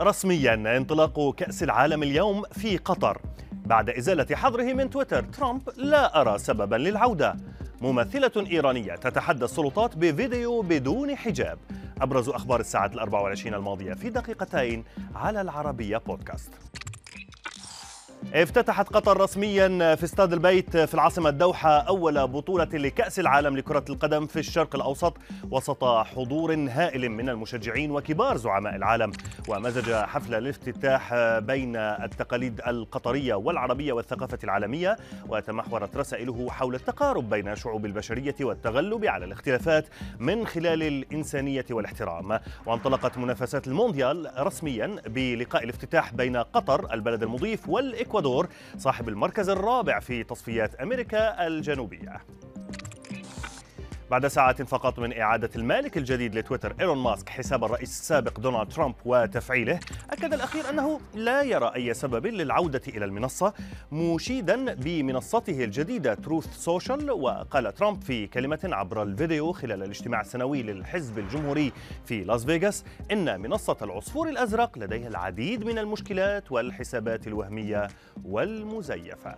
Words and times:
رسميا 0.00 0.76
انطلاق 0.76 1.34
كأس 1.34 1.62
العالم 1.62 2.02
اليوم 2.02 2.42
في 2.52 2.76
قطر. 2.76 3.20
بعد 3.52 3.90
إزالة 3.90 4.36
حظره 4.36 4.72
من 4.72 4.90
تويتر 4.90 5.22
ترامب 5.22 5.62
لا 5.76 6.20
أرى 6.20 6.38
سببا 6.38 6.76
للعودة. 6.76 7.36
ممثلة 7.80 8.46
إيرانية 8.50 8.94
تتحدى 8.94 9.44
السلطات 9.44 9.96
بفيديو 9.96 10.62
بدون 10.62 11.16
حجاب. 11.16 11.58
أبرز 12.00 12.28
أخبار 12.28 12.60
الساعة 12.60 12.86
الأربع 12.86 13.20
والعشرين 13.20 13.54
الماضية 13.54 13.94
في 13.94 14.10
دقيقتين 14.10 14.84
على 15.14 15.40
العربية 15.40 15.96
بودكاست. 15.96 16.50
افتتحت 18.34 18.88
قطر 18.88 19.20
رسميا 19.20 19.94
في 19.94 20.04
استاد 20.04 20.32
البيت 20.32 20.76
في 20.76 20.94
العاصمة 20.94 21.28
الدوحة 21.28 21.70
أول 21.70 22.26
بطولة 22.26 22.64
لكأس 22.64 23.20
العالم 23.20 23.56
لكرة 23.56 23.84
القدم 23.90 24.26
في 24.26 24.38
الشرق 24.38 24.74
الأوسط 24.74 25.16
وسط 25.50 25.84
حضور 25.84 26.54
هائل 26.54 27.08
من 27.08 27.28
المشجعين 27.28 27.90
وكبار 27.90 28.36
زعماء 28.36 28.76
العالم. 28.76 29.12
ومزج 29.48 29.92
حفل 29.92 30.34
الافتتاح 30.34 31.14
بين 31.38 31.76
التقاليد 31.76 32.60
القطرية 32.66 33.34
والعربية 33.34 33.92
والثقافة 33.92 34.38
العالمية 34.44 34.96
وتمحورت 35.28 35.96
رسائله 35.96 36.50
حول 36.50 36.74
التقارب 36.74 37.30
بين 37.30 37.56
شعوب 37.56 37.86
البشرية 37.86 38.36
والتغلب 38.40 39.04
على 39.04 39.24
الاختلافات 39.24 39.86
من 40.18 40.46
خلال 40.46 40.82
الإنسانية 40.82 41.66
والاحترام. 41.70 42.38
وانطلقت 42.66 43.18
منافسات 43.18 43.66
المونديال 43.66 44.30
رسميا 44.38 44.96
بلقاء 45.06 45.64
الافتتاح 45.64 46.14
بين 46.14 46.36
قطر 46.36 46.94
البلد 46.94 47.22
المضيف 47.22 47.68
والإكوادور 47.68 48.21
الإكوادور 48.22 48.48
صاحب 48.78 49.08
المركز 49.08 49.48
الرابع 49.48 50.00
في 50.00 50.24
تصفيات 50.24 50.74
أمريكا 50.74 51.46
الجنوبية. 51.46 52.20
بعد 54.12 54.26
ساعات 54.26 54.62
فقط 54.62 54.98
من 54.98 55.18
إعادة 55.18 55.50
المالك 55.56 55.96
الجديد 55.96 56.34
لتويتر 56.34 56.74
إيلون 56.80 56.98
ماسك 56.98 57.28
حساب 57.28 57.64
الرئيس 57.64 57.90
السابق 57.90 58.40
دونالد 58.40 58.72
ترامب 58.72 58.94
وتفعيله 59.04 59.80
أكد 60.10 60.34
الأخير 60.34 60.70
أنه 60.70 61.00
لا 61.14 61.42
يرى 61.42 61.72
أي 61.74 61.94
سبب 61.94 62.26
للعودة 62.26 62.80
إلى 62.88 63.04
المنصة 63.04 63.52
مشيدا 63.92 64.74
بمنصته 64.74 65.64
الجديدة 65.64 66.14
تروث 66.14 66.56
سوشيال 66.56 67.10
وقال 67.10 67.74
ترامب 67.74 68.02
في 68.02 68.26
كلمة 68.26 68.58
عبر 68.64 69.02
الفيديو 69.02 69.52
خلال 69.52 69.82
الاجتماع 69.82 70.20
السنوي 70.20 70.62
للحزب 70.62 71.18
الجمهوري 71.18 71.72
في 72.04 72.24
لاس 72.24 72.44
فيغاس 72.44 72.84
إن 73.12 73.40
منصة 73.40 73.76
العصفور 73.82 74.28
الأزرق 74.28 74.78
لديها 74.78 75.08
العديد 75.08 75.64
من 75.64 75.78
المشكلات 75.78 76.52
والحسابات 76.52 77.26
الوهمية 77.26 77.88
والمزيفة. 78.24 79.36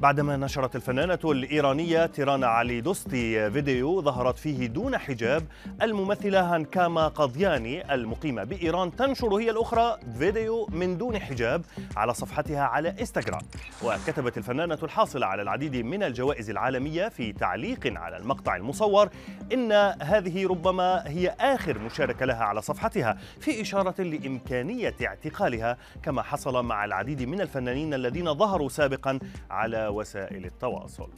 بعدما 0.00 0.36
نشرت 0.36 0.76
الفنانة 0.76 1.18
الإيرانية 1.24 2.06
تيرانا 2.06 2.46
علي 2.46 2.80
دوستي 2.80 3.50
فيديو 3.50 4.02
ظهرت 4.02 4.38
فيه 4.38 4.66
دون 4.66 4.98
حجاب 4.98 5.44
الممثلة 5.82 6.54
هانكاما 6.54 7.08
قضياني 7.08 7.94
المقيمة 7.94 8.44
بإيران 8.44 8.96
تنشر 8.96 9.34
هي 9.34 9.50
الأخرى 9.50 9.98
فيديو 10.18 10.66
من 10.72 10.98
دون 10.98 11.18
حجاب 11.18 11.62
على 11.96 12.14
صفحتها 12.14 12.62
على 12.62 12.94
إنستغرام. 13.00 13.40
وكتبت 13.84 14.38
الفنانة 14.38 14.78
الحاصلة 14.82 15.26
على 15.26 15.42
العديد 15.42 15.76
من 15.76 16.02
الجوائز 16.02 16.50
العالمية 16.50 17.08
في 17.08 17.32
تعليق 17.32 17.92
على 17.96 18.16
المقطع 18.16 18.56
المصور 18.56 19.08
إن 19.52 19.72
هذه 20.02 20.46
ربما 20.46 21.02
هي 21.06 21.34
آخر 21.40 21.78
مشاركة 21.78 22.26
لها 22.26 22.44
على 22.44 22.62
صفحتها 22.62 23.18
في 23.40 23.60
إشارة 23.60 24.02
لإمكانية 24.02 24.94
اعتقالها 25.06 25.76
كما 26.02 26.22
حصل 26.22 26.64
مع 26.64 26.84
العديد 26.84 27.22
من 27.22 27.40
الفنانين 27.40 27.94
الذين 27.94 28.34
ظهروا 28.34 28.68
سابقا 28.68 29.18
على 29.50 29.87
وسائل 29.88 30.44
التواصل. 30.44 31.08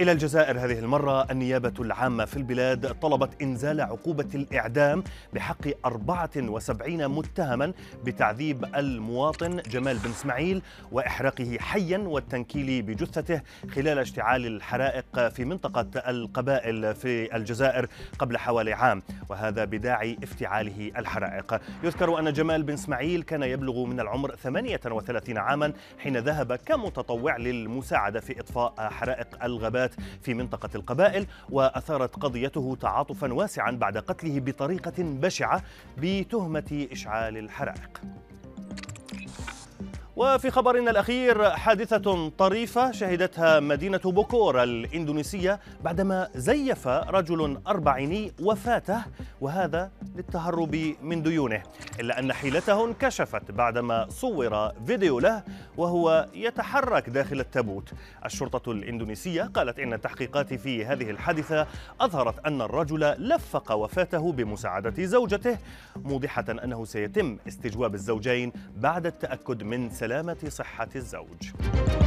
إلى 0.00 0.12
الجزائر 0.12 0.58
هذه 0.58 0.78
المرة 0.78 1.30
النيابة 1.30 1.72
العامة 1.80 2.24
في 2.24 2.36
البلاد 2.36 2.94
طلبت 3.00 3.42
إنزال 3.42 3.80
عقوبة 3.80 4.28
الإعدام 4.34 5.04
بحق 5.32 5.86
74 5.86 7.06
متهما 7.08 7.72
بتعذيب 8.04 8.64
المواطن 8.76 9.56
جمال 9.56 9.98
بن 9.98 10.10
إسماعيل 10.10 10.62
وإحراقه 10.92 11.56
حيا 11.60 11.98
والتنكيل 11.98 12.82
بجثته 12.82 13.40
خلال 13.74 13.98
اشتعال 13.98 14.46
الحرائق 14.46 15.28
في 15.28 15.44
منطقة 15.44 15.86
القبائل 16.10 16.94
في 16.94 17.36
الجزائر 17.36 17.88
قبل 18.18 18.38
حوالي 18.38 18.72
عام 18.72 19.02
وهذا 19.28 19.64
بداعي 19.64 20.18
افتعاله 20.22 20.92
الحرائق. 20.96 21.60
يذكر 21.84 22.18
أن 22.18 22.32
جمال 22.32 22.62
بن 22.62 22.72
إسماعيل 22.72 23.22
كان 23.22 23.42
يبلغ 23.42 23.84
من 23.84 24.00
العمر 24.00 24.34
38 24.34 25.38
عاما 25.38 25.72
حين 25.98 26.16
ذهب 26.16 26.56
كمتطوع 26.56 27.36
للمساعدة 27.36 28.20
في 28.20 28.40
إطفاء 28.40 28.74
حرائق 28.78 29.44
الغابات 29.44 29.85
في 30.22 30.34
منطقة 30.34 30.70
القبائل 30.74 31.26
وأثارت 31.50 32.16
قضيته 32.16 32.76
تعاطفا 32.80 33.32
واسعا 33.32 33.70
بعد 33.70 33.98
قتله 33.98 34.40
بطريقة 34.40 34.94
بشعة 34.98 35.62
بتهمة 35.98 36.86
إشعال 36.92 37.36
الحرائق. 37.36 38.00
وفي 40.16 40.50
خبرنا 40.50 40.90
الأخير 40.90 41.50
حادثة 41.50 42.28
طريفة 42.28 42.90
شهدتها 42.92 43.60
مدينة 43.60 44.00
بوكور 44.04 44.62
الإندونيسية 44.62 45.60
بعدما 45.84 46.28
زيف 46.34 46.88
رجل 46.88 47.58
أربعيني 47.66 48.32
وفاته 48.42 49.02
وهذا 49.40 49.90
للتهرب 50.16 50.94
من 51.02 51.22
ديونه 51.22 51.62
إلا 52.00 52.18
أن 52.18 52.32
حيلته 52.32 52.84
انكشفت 52.84 53.50
بعدما 53.50 54.06
صور 54.10 54.72
فيديو 54.86 55.20
له 55.20 55.42
وهو 55.76 56.26
يتحرك 56.34 57.10
داخل 57.10 57.40
التابوت. 57.40 57.92
الشرطة 58.24 58.72
الإندونيسية 58.72 59.42
قالت 59.42 59.78
إن 59.78 59.92
التحقيقات 59.92 60.54
في 60.54 60.86
هذه 60.86 61.10
الحادثة 61.10 61.66
أظهرت 62.00 62.46
أن 62.46 62.62
الرجل 62.62 63.00
لفق 63.18 63.72
وفاته 63.72 64.32
بمساعدة 64.32 65.04
زوجته 65.04 65.58
موضحة 65.96 66.44
أنه 66.48 66.84
سيتم 66.84 67.38
استجواب 67.48 67.94
الزوجين 67.94 68.52
بعد 68.76 69.06
التأكد 69.06 69.62
من 69.62 69.90
سلامة 70.06 70.36
صحة 70.48 70.88
الزوج. 70.96 72.05